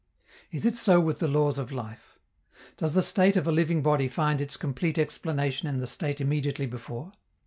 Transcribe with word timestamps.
Is 0.49 0.65
it 0.65 0.73
so 0.73 0.99
with 0.99 1.19
the 1.19 1.27
laws 1.27 1.59
of 1.59 1.71
life? 1.71 2.17
Does 2.75 2.93
the 2.93 3.03
state 3.03 3.37
of 3.37 3.45
a 3.45 3.51
living 3.51 3.83
body 3.83 4.07
find 4.07 4.41
its 4.41 4.57
complete 4.57 4.97
explanation 4.97 5.67
in 5.69 5.77
the 5.77 5.85
state 5.85 6.19
immediately 6.19 6.65
before? 6.65 7.11